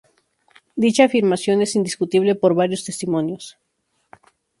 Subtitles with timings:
[0.83, 3.57] Dicha afirmación es indiscutible -por varios testimonios-.